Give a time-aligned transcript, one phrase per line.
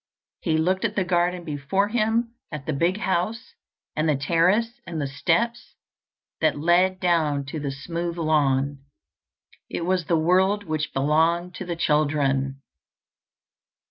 [0.39, 3.53] He looked at the garden before him, at the big house,
[3.95, 5.75] and the terrace, and the steps
[6.39, 8.79] that led down to the smooth lawn
[9.69, 12.63] it was the world which belonged to the children.